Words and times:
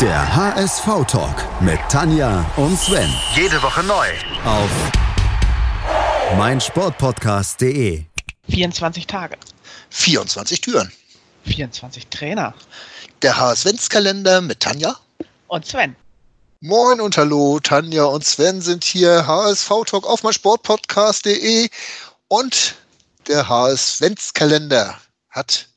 Der 0.00 0.34
HSV-Talk 0.34 1.62
mit 1.62 1.78
Tanja 1.88 2.44
und 2.56 2.76
Sven. 2.76 3.08
Jede 3.36 3.62
Woche 3.62 3.80
neu. 3.84 4.08
Auf 4.44 4.68
meinsportpodcast.de. 6.36 8.04
24 8.48 9.06
Tage. 9.06 9.36
24 9.90 10.60
Türen. 10.60 10.92
24 11.44 12.08
Trainer. 12.08 12.54
Der 13.22 13.36
HSV-Kalender 13.38 14.40
mit 14.40 14.58
Tanja. 14.58 14.96
Und 15.46 15.64
Sven. 15.64 15.94
Moin 16.60 17.00
und 17.00 17.16
hallo, 17.16 17.60
Tanja 17.60 18.02
und 18.04 18.24
Sven 18.24 18.60
sind 18.60 18.82
hier, 18.82 19.28
HSV-Talk 19.28 20.08
auf 20.08 20.24
meinsportpodcast.de 20.24 21.68
und 22.26 22.74
der 23.28 23.48
HSV-Kalender 23.48 24.98
hat 25.30 25.68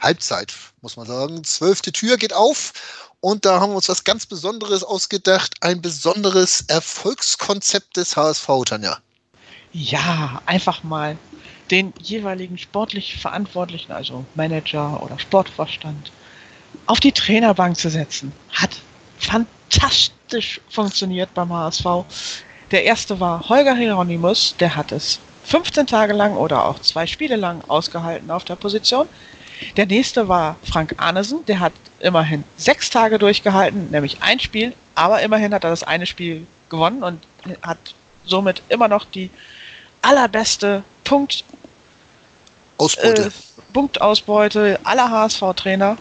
Halbzeit, 0.00 0.54
muss 0.80 0.96
man 0.96 1.06
sagen. 1.06 1.44
Zwölfte 1.44 1.92
Tür 1.92 2.16
geht 2.16 2.32
auf 2.32 2.72
und 3.24 3.46
da 3.46 3.58
haben 3.58 3.72
wir 3.72 3.76
uns 3.76 3.88
was 3.88 4.04
ganz 4.04 4.26
Besonderes 4.26 4.84
ausgedacht. 4.84 5.54
Ein 5.62 5.80
besonderes 5.80 6.60
Erfolgskonzept 6.68 7.96
des 7.96 8.18
HSV, 8.18 8.46
Tanja. 8.66 8.98
Ja, 9.72 10.42
einfach 10.44 10.82
mal 10.82 11.16
den 11.70 11.94
jeweiligen 12.02 12.58
sportlich 12.58 13.16
Verantwortlichen, 13.16 13.92
also 13.92 14.26
Manager 14.34 15.02
oder 15.02 15.18
Sportvorstand, 15.18 16.12
auf 16.84 17.00
die 17.00 17.12
Trainerbank 17.12 17.78
zu 17.78 17.88
setzen. 17.88 18.30
Hat 18.52 18.72
fantastisch 19.18 20.60
funktioniert 20.68 21.32
beim 21.32 21.50
HSV. 21.50 22.04
Der 22.72 22.84
erste 22.84 23.18
war 23.20 23.48
Holger 23.48 23.74
Hieronymus, 23.74 24.54
der 24.60 24.76
hat 24.76 24.92
es 24.92 25.18
15 25.44 25.86
Tage 25.86 26.12
lang 26.12 26.36
oder 26.36 26.66
auch 26.66 26.78
zwei 26.80 27.06
Spiele 27.06 27.36
lang 27.36 27.62
ausgehalten 27.68 28.30
auf 28.30 28.44
der 28.44 28.56
Position. 28.56 29.08
Der 29.76 29.86
nächste 29.86 30.28
war 30.28 30.56
Frank 30.64 30.94
Arnesen, 30.98 31.44
der 31.46 31.60
hat 31.60 31.72
immerhin 32.00 32.44
sechs 32.56 32.90
Tage 32.90 33.18
durchgehalten, 33.18 33.90
nämlich 33.90 34.22
ein 34.22 34.40
Spiel, 34.40 34.74
aber 34.94 35.22
immerhin 35.22 35.54
hat 35.54 35.64
er 35.64 35.70
das 35.70 35.82
eine 35.82 36.06
Spiel 36.06 36.46
gewonnen 36.68 37.02
und 37.02 37.20
hat 37.62 37.78
somit 38.24 38.62
immer 38.68 38.88
noch 38.88 39.04
die 39.04 39.30
allerbeste 40.02 40.82
Punkt 41.04 41.44
Ausbeute. 42.76 43.26
Äh, 43.26 43.30
Punktausbeute 43.72 44.80
aller 44.84 45.10
HSV-Trainer. 45.10 45.96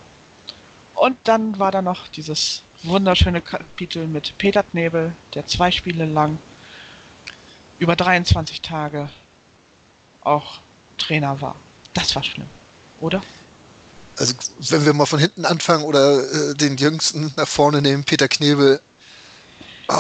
Und 0.96 1.18
dann 1.24 1.60
war 1.60 1.72
da 1.72 1.82
noch 1.82 2.08
dieses 2.08 2.62
wunderschöne 2.84 3.42
Kapitel 3.42 4.08
mit 4.08 4.38
Peter 4.38 4.64
Knebel, 4.64 5.16
der 5.34 5.48
zwei 5.48 5.72
Spiele 5.72 6.06
lang 6.06 6.38
über 7.80 7.96
23 7.96 8.62
Tage 8.62 9.10
auch 10.22 10.60
Trainer 10.98 11.42
war. 11.42 11.56
Das 11.94 12.16
war 12.16 12.24
schlimm, 12.24 12.48
oder? 13.00 13.22
Also 14.18 14.34
wenn 14.70 14.86
wir 14.86 14.94
mal 14.94 15.06
von 15.06 15.20
hinten 15.20 15.46
anfangen 15.46 15.84
oder 15.84 16.22
äh, 16.22 16.54
den 16.56 16.78
Jüngsten 16.78 17.34
nach 17.36 17.48
vorne 17.48 17.82
nehmen, 17.82 18.04
Peter 18.04 18.28
Knebel. 18.28 18.80
Oh, 19.88 19.96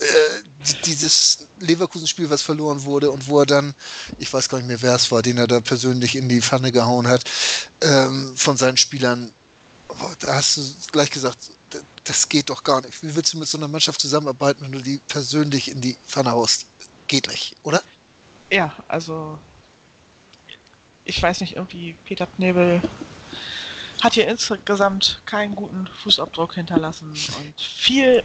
äh, 0.00 0.42
dieses 0.84 1.46
Leverkusen-Spiel, 1.60 2.30
was 2.30 2.42
verloren 2.42 2.82
wurde 2.84 3.10
und 3.10 3.28
wo 3.28 3.40
er 3.40 3.46
dann, 3.46 3.74
ich 4.18 4.32
weiß 4.32 4.48
gar 4.48 4.58
nicht 4.58 4.66
mehr, 4.66 4.82
wer 4.82 4.94
es 4.94 5.10
war, 5.10 5.22
den 5.22 5.38
er 5.38 5.46
da 5.46 5.60
persönlich 5.60 6.16
in 6.16 6.28
die 6.28 6.40
Pfanne 6.40 6.72
gehauen 6.72 7.06
hat, 7.06 7.24
ähm, 7.82 8.34
von 8.36 8.56
seinen 8.56 8.76
Spielern, 8.76 9.30
oh, 9.88 9.94
da 10.20 10.36
hast 10.36 10.56
du 10.56 10.62
gleich 10.92 11.10
gesagt, 11.10 11.50
das 12.04 12.28
geht 12.28 12.50
doch 12.50 12.64
gar 12.64 12.80
nicht. 12.80 13.02
Wie 13.02 13.14
willst 13.14 13.34
du 13.34 13.38
mit 13.38 13.48
so 13.48 13.58
einer 13.58 13.68
Mannschaft 13.68 14.00
zusammenarbeiten, 14.00 14.64
wenn 14.64 14.72
du 14.72 14.80
die 14.80 14.98
persönlich 15.08 15.70
in 15.70 15.80
die 15.80 15.96
Pfanne 16.06 16.32
haust? 16.32 16.66
Geht 17.06 17.28
nicht, 17.28 17.56
oder? 17.62 17.82
Ja, 18.50 18.74
also 18.88 19.38
ich 21.04 21.22
weiß 21.22 21.40
nicht, 21.40 21.56
irgendwie 21.56 21.94
Peter 22.04 22.26
Knebel 22.26 22.82
hat 24.02 24.14
hier 24.14 24.28
insgesamt 24.28 25.20
keinen 25.26 25.54
guten 25.54 25.86
Fußabdruck 25.86 26.54
hinterlassen 26.54 27.10
und 27.10 27.60
viel 27.60 28.22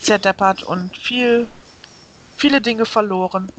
zerdeppert 0.00 0.62
und 0.62 0.96
viel, 0.96 1.46
viele 2.36 2.60
Dinge 2.60 2.84
verloren. 2.84 3.50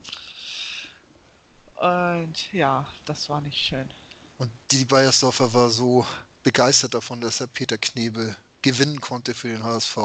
Und 1.75 2.53
ja, 2.53 2.87
das 3.05 3.29
war 3.29 3.41
nicht 3.41 3.57
schön. 3.57 3.91
Und 4.37 4.51
die 4.69 4.85
Bayersdorfer 4.85 5.53
war 5.53 5.69
so 5.69 6.05
begeistert 6.43 6.93
davon, 6.93 7.21
dass 7.21 7.41
er 7.41 7.47
Peter 7.47 7.77
Knebel 7.77 8.35
gewinnen 8.61 9.01
konnte 9.01 9.33
für 9.33 9.49
den 9.49 9.63
HSV. 9.63 9.97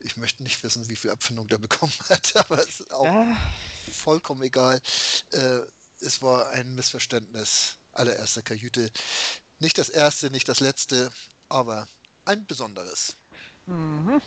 Ich 0.00 0.16
möchte 0.16 0.42
nicht 0.42 0.62
wissen, 0.62 0.88
wie 0.88 0.96
viel 0.96 1.10
Abfindung 1.10 1.48
der 1.48 1.58
bekommen 1.66 1.92
hat, 2.08 2.36
aber 2.36 2.58
es 2.58 2.80
ist 2.80 2.92
auch 2.92 3.04
ja. 3.04 3.36
vollkommen 3.92 4.42
egal. 4.42 4.80
Äh, 5.32 5.60
es 6.00 6.20
war 6.20 6.50
ein 6.50 6.74
Missverständnis 6.74 7.78
allererster 7.92 8.42
Kajüte. 8.42 8.90
Nicht 9.60 9.78
das 9.78 9.88
erste, 9.88 10.30
nicht 10.30 10.48
das 10.48 10.60
letzte, 10.60 11.12
aber 11.48 11.88
ein 12.24 12.44
besonderes. 12.46 13.16
Mhm. 13.66 14.20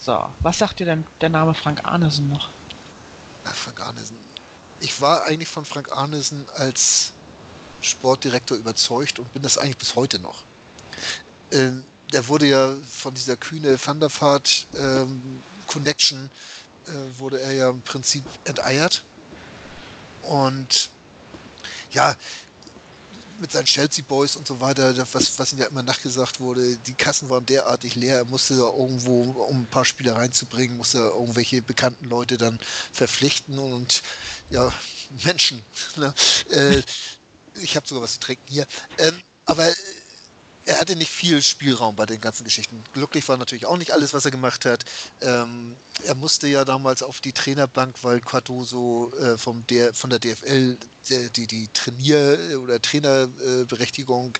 So, 0.00 0.28
was 0.40 0.58
sagt 0.58 0.78
dir 0.78 0.86
denn 0.86 1.06
der 1.20 1.30
Name 1.30 1.54
Frank 1.54 1.84
Arnesen 1.84 2.28
noch? 2.28 2.50
Na, 3.44 3.50
Frank 3.52 3.80
Arnesen. 3.80 4.18
Ich 4.80 5.00
war 5.00 5.24
eigentlich 5.24 5.48
von 5.48 5.64
Frank 5.64 5.90
Arnesen 5.90 6.46
als 6.54 7.12
Sportdirektor 7.80 8.56
überzeugt 8.56 9.18
und 9.18 9.32
bin 9.32 9.42
das 9.42 9.58
eigentlich 9.58 9.78
bis 9.78 9.94
heute 9.94 10.18
noch. 10.18 10.44
Ähm, 11.50 11.84
der 12.12 12.28
wurde 12.28 12.46
ja 12.46 12.74
von 12.88 13.14
dieser 13.14 13.36
kühne 13.36 13.78
Thunderfahrt 13.78 14.66
ähm, 14.74 15.42
Connection 15.66 16.30
äh, 16.86 17.18
wurde 17.18 17.40
er 17.40 17.52
ja 17.52 17.70
im 17.70 17.82
Prinzip 17.82 18.24
enteiert. 18.44 19.04
Und 20.22 20.90
ja, 21.90 22.14
mit 23.40 23.52
seinen 23.52 23.66
Chelsea 23.66 24.04
Boys 24.06 24.36
und 24.36 24.46
so 24.46 24.60
weiter, 24.60 24.96
was, 25.12 25.38
was 25.38 25.52
ihm 25.52 25.58
ja 25.58 25.66
immer 25.66 25.82
nachgesagt 25.82 26.40
wurde, 26.40 26.76
die 26.76 26.94
Kassen 26.94 27.28
waren 27.30 27.46
derartig 27.46 27.94
leer, 27.94 28.16
er 28.16 28.24
musste 28.24 28.56
da 28.56 28.70
irgendwo, 28.70 29.22
um 29.22 29.62
ein 29.62 29.66
paar 29.66 29.84
Spiele 29.84 30.14
reinzubringen, 30.14 30.76
musste 30.76 30.98
irgendwelche 30.98 31.62
bekannten 31.62 32.06
Leute 32.06 32.36
dann 32.36 32.58
verpflichten 32.92 33.58
und 33.58 34.02
ja, 34.50 34.72
Menschen. 35.24 35.62
Ne? 35.96 36.12
Äh, 36.50 36.82
ich 37.54 37.74
habe 37.74 37.88
sogar 37.88 38.02
was 38.02 38.14
zu 38.14 38.20
trinken 38.20 38.44
hier. 38.48 38.66
Ähm, 38.98 39.22
aber 39.46 39.72
er 40.66 40.80
hatte 40.80 40.96
nicht 40.96 41.10
viel 41.10 41.40
Spielraum 41.40 41.96
bei 41.96 42.06
den 42.06 42.20
ganzen 42.20 42.44
Geschichten. 42.44 42.82
Glücklich 42.92 43.26
war 43.28 43.36
natürlich 43.36 43.66
auch 43.66 43.78
nicht 43.78 43.92
alles, 43.92 44.12
was 44.12 44.24
er 44.24 44.32
gemacht 44.32 44.64
hat. 44.64 44.84
Ähm, 45.22 45.76
er 46.04 46.14
musste 46.14 46.46
ja 46.46 46.64
damals 46.64 47.02
auf 47.02 47.20
die 47.20 47.32
Trainerbank, 47.32 47.96
weil 48.02 48.20
Cardoso 48.20 49.12
äh, 49.18 49.38
vom 49.38 49.66
der, 49.66 49.94
von 49.94 50.10
der 50.10 50.18
DFL 50.18 50.76
der, 51.08 51.28
die, 51.30 51.46
die 51.46 51.68
Trainier- 51.68 52.60
oder 52.60 52.80
Trainerberechtigung 52.80 54.36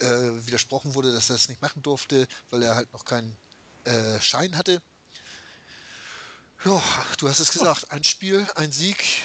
äh, 0.00 0.06
widersprochen 0.06 0.94
wurde, 0.94 1.12
dass 1.12 1.30
er 1.30 1.36
das 1.36 1.48
nicht 1.48 1.62
machen 1.62 1.82
durfte, 1.82 2.28
weil 2.50 2.62
er 2.62 2.74
halt 2.74 2.92
noch 2.92 3.04
keinen 3.04 3.36
äh, 3.84 4.20
Schein 4.20 4.56
hatte. 4.56 4.82
Ja, 6.64 6.82
du 7.18 7.28
hast 7.28 7.40
es 7.40 7.52
gesagt, 7.52 7.90
ein 7.90 8.04
Spiel, 8.04 8.46
ein 8.56 8.72
Sieg 8.72 9.22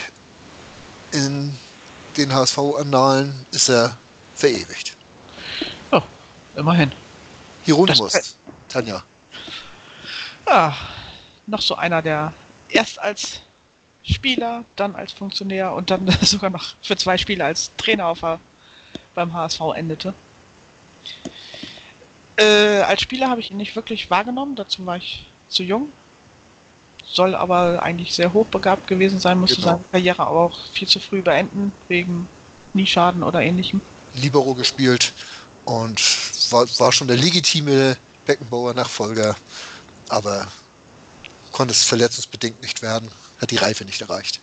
in 1.12 1.54
den 2.16 2.34
HSV-Annalen 2.34 3.46
ist 3.52 3.70
er 3.70 3.98
verewigt. 4.36 4.96
Immerhin. 6.56 6.92
Hieronymus, 7.64 8.36
Tanja. 8.68 9.04
Ja, 10.46 10.76
noch 11.48 11.62
so 11.62 11.76
einer, 11.76 12.02
der 12.02 12.34
erst 12.70 13.00
als 13.00 13.42
Spieler, 14.04 14.66
dann 14.76 14.96
als 14.96 15.12
Funktionär 15.12 15.74
und 15.74 15.90
dann 15.90 16.08
sogar 16.22 16.50
noch 16.50 16.76
für 16.82 16.98
zwei 16.98 17.18
Spiele 17.18 17.46
als 17.46 17.72
Trainer 17.78 18.08
auf, 18.08 18.22
beim 19.16 19.34
HSV 19.34 19.62
endete. 19.76 20.14
Äh, 22.36 22.82
als 22.82 23.02
Spieler 23.02 23.30
habe 23.30 23.42
ich 23.42 23.52
ihn 23.52 23.58
nicht 23.58 23.76
wirklich 23.76 24.10
wahrgenommen, 24.10 24.56
dazu 24.56 24.86
war 24.86 24.98
ich 24.98 25.28
zu 25.50 25.64
jung. 25.64 25.90
Soll 27.06 27.36
aber 27.36 27.84
eigentlich 27.84 28.16
sehr 28.16 28.34
hochbegabt 28.34 28.88
gewesen 28.88 29.20
sein, 29.20 29.40
musste 29.40 29.58
genau. 29.58 29.68
seine 29.68 29.84
Karriere 29.92 30.26
aber 30.26 30.40
auch 30.40 30.60
viel 30.74 30.88
zu 30.88 31.00
früh 31.00 31.22
beenden, 31.22 31.72
wegen 31.88 32.28
Nieschaden 32.74 33.22
oder 33.22 33.42
ähnlichem. 33.42 33.82
Libero 34.16 34.56
gespielt 34.56 35.14
und 35.66 36.02
war, 36.52 36.68
war 36.80 36.92
schon 36.92 37.08
der 37.08 37.18
legitime 37.18 37.98
Beckenbauer 38.26 38.74
Nachfolger, 38.74 39.36
aber 40.10 40.48
konnte 41.54 41.72
es 41.72 41.86
verletzungsbedingt 41.86 42.62
nicht 42.62 42.82
werden, 42.82 43.10
hat 43.40 43.52
die 43.52 43.58
Reife 43.58 43.86
nicht 43.86 44.02
erreicht. 44.02 44.42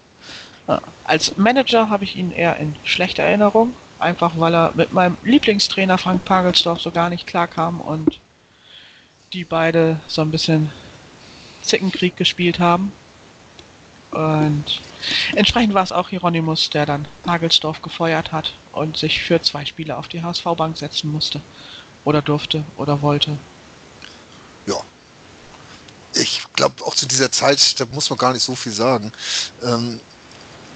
Ja, 0.67 0.81
als 1.05 1.37
Manager 1.37 1.91
habe 1.91 2.05
ich 2.05 2.17
ihn 2.17 2.31
eher 2.31 2.57
in 2.57 2.75
schlechter 2.85 3.25
Erinnerung, 3.25 3.75
einfach 3.99 4.39
weil 4.39 4.55
er 4.55 4.73
mit 4.75 4.93
meinem 4.93 5.19
Lieblingstrainer 5.23 5.99
Frank 5.99 6.25
Pagelsdorf 6.25 6.81
so 6.81 6.91
gar 6.91 7.11
nicht 7.11 7.27
klarkam 7.27 7.81
und 7.81 8.19
die 9.33 9.45
beide 9.45 10.01
so 10.07 10.23
ein 10.23 10.31
bisschen 10.31 10.73
Zickenkrieg 11.63 12.17
gespielt 12.17 12.59
haben. 12.59 12.93
Und 14.11 14.81
entsprechend 15.35 15.75
war 15.75 15.85
es 15.85 15.93
auch 15.93 16.09
Hieronymus, 16.09 16.71
der 16.71 16.85
dann 16.87 17.07
Pagelsdorf 17.23 17.81
gefeuert 17.81 18.33
hat 18.33 18.55
und 18.73 18.97
sich 18.97 19.23
für 19.23 19.41
zwei 19.41 19.65
Spiele 19.65 19.97
auf 19.97 20.09
die 20.09 20.23
HSV-Bank 20.23 20.77
setzen 20.77 21.13
musste. 21.13 21.41
Oder 22.05 22.23
durfte 22.23 22.65
oder 22.77 23.03
wollte. 23.03 23.39
Ja. 24.67 24.77
Ich 26.15 26.43
glaube, 26.55 26.80
auch 26.91 26.95
zu 26.97 27.07
dieser 27.07 27.31
Zeit, 27.31 27.79
da 27.79 27.87
muss 27.93 28.11
man 28.11 28.19
gar 28.19 28.33
nicht 28.33 28.43
so 28.43 28.57
viel 28.57 28.73
sagen. 28.73 29.13
Ähm, 29.63 30.01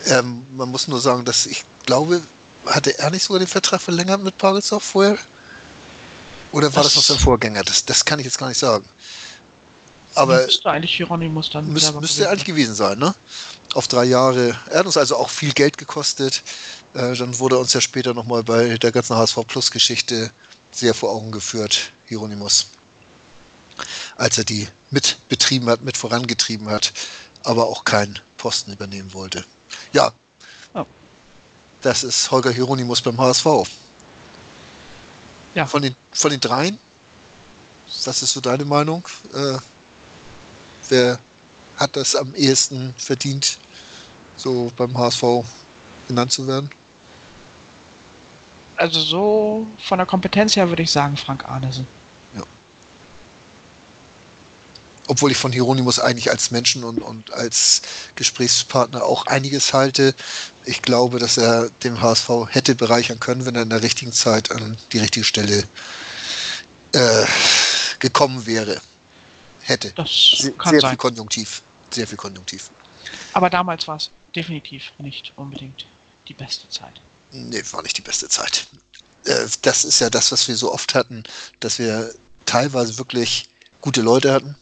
ähm, 0.07 0.47
man 0.57 0.69
muss 0.71 0.87
nur 0.87 1.01
sagen, 1.01 1.25
dass 1.25 1.47
ich 1.47 1.65
glaube, 1.87 2.23
hatte 2.67 2.97
er 2.99 3.11
nicht 3.11 3.25
sogar 3.25 3.41
den 3.41 3.49
Vertrag 3.49 3.81
verlängert 3.83 4.23
mit 4.23 4.39
Pagelsdorf 4.39 4.83
vorher? 4.85 5.19
Oder 6.53 6.73
war 6.75 6.85
Das- 6.85 6.95
das, 6.95 6.97
noch 6.97 7.17
sein 7.17 7.19
Vorgänger? 7.19 7.63
Das, 7.65 7.85
das 7.85 8.05
kann 8.05 8.21
ich 8.21 8.27
jetzt 8.27 8.39
gar 8.39 8.49
nicht 8.49 8.59
sagen. 8.59 8.89
Aber 10.15 10.45
müsste 10.45 10.71
eigentlich 10.71 10.95
Hieronymus 10.95 11.51
dann 11.51 11.67
müß, 11.73 11.93
müsste 11.95 12.29
eigentlich 12.31 12.45
gewesen 12.45 12.77
sein, 12.77 12.99
ne? 12.99 13.13
Auf 13.75 13.89
drei 13.89 14.05
Jahre. 14.05 14.57
Er 14.71 14.79
hat 14.79 14.87
uns 14.87 14.97
also 14.97 15.17
auch 15.17 15.29
viel 15.29 15.53
Geld 15.53 15.77
gekostet. 15.77 16.45
Äh, 16.95 17.17
dann 17.17 17.37
wurde 17.41 17.59
uns 17.59 17.73
ja 17.73 17.81
später 17.81 18.15
nochmal 18.15 18.45
bei 18.45 18.79
der 18.79 18.93
ganzen 18.93 19.17
HSV 19.17 19.39
Plus 19.49 19.73
Geschichte 19.73 20.31
sehr 20.71 20.95
vor 20.95 21.11
Augen 21.11 21.33
geführt, 21.33 21.91
Hieronymus. 22.07 22.67
Als 24.17 24.39
er 24.39 24.45
die 24.45 24.69
mit 24.91 25.19
betrieben 25.29 25.69
hat, 25.69 25.83
mit 25.83 25.97
vorangetrieben 25.97 26.69
hat, 26.69 26.93
aber 27.43 27.67
auch 27.67 27.85
keinen 27.85 28.19
Posten 28.39 28.73
übernehmen 28.73 29.13
wollte. 29.13 29.45
Ja. 29.93 30.13
Oh. 30.75 30.85
Das 31.83 32.05
ist 32.05 32.31
Holger 32.31 32.51
Hieronymus 32.51 33.01
beim 33.03 33.19
HSV. 33.19 33.47
Ja. 35.55 35.67
Von 35.67 35.83
den, 35.83 35.95
von 36.13 36.31
den 36.31 36.41
dreien, 36.41 36.79
was 38.05 38.23
ist 38.23 38.33
so 38.33 38.41
deine 38.41 38.65
Meinung? 38.65 39.07
Äh, 39.33 39.59
wer 40.89 41.19
hat 41.77 41.97
das 41.97 42.15
am 42.15 42.35
ehesten 42.35 42.95
verdient, 42.99 43.59
so 44.37 44.71
beim 44.77 44.97
HSV 44.97 45.23
genannt 46.09 46.33
zu 46.33 46.47
werden? 46.47 46.71
Also 48.77 49.01
so 49.01 49.67
von 49.79 49.99
der 49.99 50.07
Kompetenz 50.07 50.57
her 50.57 50.69
würde 50.69 50.83
ich 50.83 50.91
sagen 50.91 51.17
Frank 51.17 51.49
Arnesen. 51.49 51.87
Obwohl 55.07 55.31
ich 55.33 55.37
von 55.37 55.53
Hieronymus 55.53 55.99
eigentlich 55.99 56.31
als 56.31 56.51
Menschen 56.51 56.83
und, 56.85 56.99
und 57.03 57.33
als 57.33 57.83
Gesprächspartner 58.15 59.05
auch 59.05 59.27
einiges 59.27 59.73
halte. 59.75 60.15
Ich 60.65 60.81
glaube, 60.83 61.19
dass 61.19 61.37
er 61.37 61.69
dem 61.83 62.01
HSV 62.01 62.29
hätte 62.49 62.75
bereichern 62.75 63.21
können, 63.21 63.45
wenn 63.45 63.55
er 63.55 63.63
in 63.63 63.71
der 63.71 63.83
richtigen 63.83 64.13
Zeit 64.13 64.51
an 64.51 64.77
die 64.93 64.99
richtige 64.99 65.25
Stelle 65.25 65.65
äh, 66.93 67.27
gekommen 67.99 68.47
wäre. 68.47 68.81
Hätte. 69.63 69.93
Das 69.97 70.11
Sehr, 70.39 70.53
kann 70.53 70.73
sehr 70.73 70.81
sein. 70.81 70.91
viel 70.91 70.99
Konjunktiv. 70.99 71.63
Sehr 71.91 72.07
viel 72.07 72.19
Konjunktiv. 72.19 72.71
Aber 73.33 73.49
damals 73.49 73.89
war 73.89 73.97
es 73.97 74.11
definitiv 74.35 74.93
nicht 74.99 75.33
unbedingt 75.37 75.87
die 76.29 76.35
beste 76.35 76.69
Zeit. 76.69 77.01
Nee, 77.33 77.63
war 77.73 77.83
nicht 77.83 77.97
die 77.97 78.03
beste 78.03 78.29
Zeit. 78.29 78.67
Äh, 79.25 79.47
Das 79.63 79.85
ist 79.85 80.01
ja 80.01 80.11
das, 80.11 80.33
was 80.33 80.49
wir 80.49 80.57
so 80.57 80.73
oft 80.73 80.95
hatten, 80.95 81.25
dass 81.61 81.79
wir 81.79 82.15
teilweise 82.47 82.99
wirklich 82.99 83.49
gute 83.81 84.03
Leute 84.03 84.33
hatten, 84.33 84.57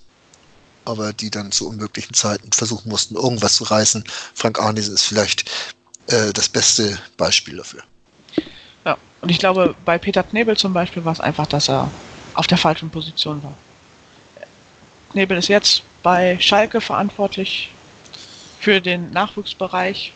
aber 0.84 1.12
die 1.12 1.30
dann 1.30 1.52
zu 1.52 1.68
unmöglichen 1.68 2.14
Zeiten 2.14 2.52
versuchen 2.52 2.88
mussten, 2.88 3.14
irgendwas 3.14 3.56
zu 3.56 3.64
reißen. 3.64 4.04
Frank 4.34 4.60
Arnesen 4.60 4.94
ist 4.94 5.04
vielleicht 5.04 5.50
äh, 6.08 6.32
das 6.32 6.48
beste 6.48 6.98
Beispiel 7.16 7.56
dafür. 7.56 7.82
Ja, 8.84 8.96
und 9.20 9.30
ich 9.30 9.38
glaube, 9.38 9.74
bei 9.84 9.98
Peter 9.98 10.22
Knebel 10.22 10.56
zum 10.56 10.72
Beispiel 10.72 11.04
war 11.04 11.12
es 11.12 11.20
einfach, 11.20 11.46
dass 11.46 11.68
er 11.68 11.90
auf 12.34 12.46
der 12.46 12.58
falschen 12.58 12.90
Position 12.90 13.42
war. 13.42 13.54
Knebel 15.10 15.38
ist 15.38 15.48
jetzt 15.48 15.82
bei 16.02 16.38
Schalke 16.40 16.80
verantwortlich 16.80 17.70
für 18.58 18.80
den 18.80 19.10
Nachwuchsbereich 19.10 20.12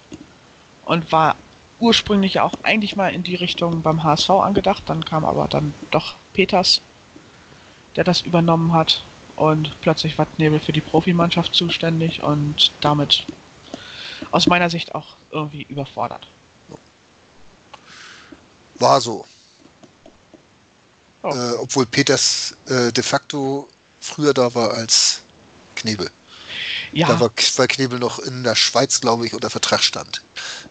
und 0.84 1.12
war 1.12 1.36
ursprünglich 1.78 2.40
auch 2.40 2.54
eigentlich 2.62 2.96
mal 2.96 3.12
in 3.12 3.22
die 3.22 3.34
Richtung 3.34 3.82
beim 3.82 4.02
HSV 4.02 4.30
angedacht. 4.30 4.84
Dann 4.86 5.04
kam 5.04 5.24
aber 5.24 5.48
dann 5.48 5.74
doch 5.90 6.14
Peters, 6.32 6.80
der 7.96 8.04
das 8.04 8.22
übernommen 8.22 8.72
hat. 8.72 9.02
Und 9.36 9.78
plötzlich 9.82 10.16
war 10.18 10.26
Knebel 10.26 10.60
für 10.60 10.72
die 10.72 10.80
Profimannschaft 10.80 11.54
zuständig 11.54 12.22
und 12.22 12.72
damit 12.80 13.26
aus 14.30 14.46
meiner 14.46 14.70
Sicht 14.70 14.94
auch 14.94 15.16
irgendwie 15.30 15.66
überfordert. 15.68 16.26
War 18.76 19.00
so. 19.00 19.26
Oh. 21.22 21.28
Äh, 21.28 21.52
obwohl 21.58 21.86
Peters 21.86 22.56
äh, 22.66 22.92
de 22.92 23.02
facto 23.02 23.68
früher 24.00 24.32
da 24.32 24.54
war 24.54 24.74
als 24.74 25.22
Knebel. 25.74 26.10
Ja, 26.92 27.08
Da 27.08 27.20
war, 27.20 27.30
weil 27.56 27.66
Knebel 27.68 27.98
noch 27.98 28.18
in 28.18 28.42
der 28.44 28.54
Schweiz, 28.54 29.00
glaube 29.00 29.26
ich, 29.26 29.34
unter 29.34 29.50
Vertrag 29.50 29.82
stand. 29.82 30.22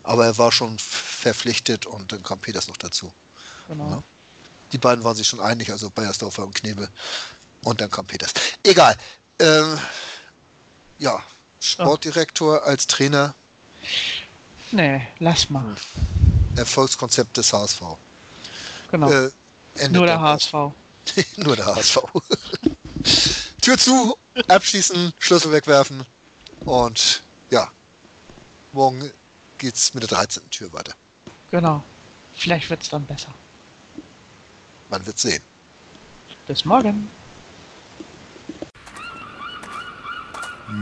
Aber 0.04 0.26
er 0.26 0.38
war 0.38 0.52
schon 0.52 0.80
verpflichtet 0.80 1.86
und 1.86 2.12
dann 2.12 2.24
kam 2.24 2.40
Peters 2.40 2.68
noch 2.68 2.78
dazu. 2.78 3.14
genau. 3.68 3.90
Ja. 3.90 4.04
Die 4.72 4.78
beiden 4.80 5.04
waren 5.04 5.16
sich 5.16 5.28
schon 5.28 5.40
einig, 5.40 5.72
also 5.72 5.90
Bayersdorfer 5.90 6.46
und 6.46 6.56
Knebel. 6.56 6.90
Und 7.66 7.82
dann 7.82 7.92
kam 7.92 8.06
Peters. 8.06 8.34
Egal. 8.64 8.96
Ähm, 9.40 9.78
ja, 11.00 11.22
Sportdirektor 11.60 12.64
als 12.64 12.88
Trainer, 12.88 13.36
Nee, 14.72 15.08
lass 15.20 15.50
mal. 15.50 15.76
Erfolgskonzept 16.56 17.38
des 17.38 17.54
HSV. 17.54 17.82
Genau. 18.92 19.10
Äh, 19.10 19.32
Nur 19.90 20.06
der. 20.06 20.20
HSV. 20.20 20.54
Nur 21.38 21.56
der 21.56 21.66
HSV. 21.66 21.98
Tür 23.62 23.78
zu, 23.78 24.18
abschließen, 24.48 25.14
Schlüssel 25.20 25.52
wegwerfen 25.52 26.06
und 26.66 27.24
ja, 27.50 27.72
morgen 28.74 29.12
geht's 29.58 29.94
mit 29.94 30.04
der 30.04 30.10
13. 30.10 30.50
Tür 30.50 30.74
weiter. 30.74 30.94
Genau. 31.52 31.84
Vielleicht 32.36 32.70
wird's 32.70 32.90
dann 32.90 33.06
besser. 33.06 33.34
Man 34.90 35.06
wird 35.06 35.20
sehen. 35.20 35.42
Bis 36.48 36.66
morgen. 36.66 37.10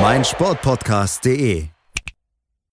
meinsportpodcast.de. 0.00 1.77